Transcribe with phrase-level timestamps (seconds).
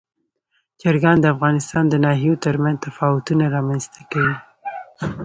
[0.79, 4.35] چرګان د افغانستان د ناحیو ترمنځ تفاوتونه رامنځ ته کوي.